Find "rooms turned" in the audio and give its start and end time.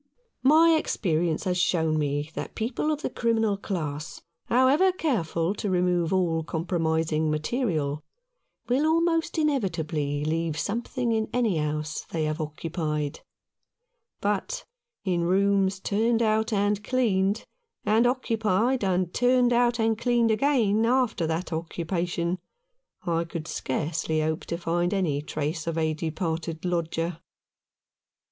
15.23-16.23